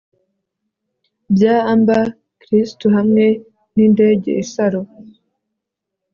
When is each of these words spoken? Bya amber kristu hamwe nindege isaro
Bya 1.33 1.55
amber 1.73 2.07
kristu 2.41 2.85
hamwe 2.95 3.25
nindege 3.73 4.31
isaro 4.43 4.81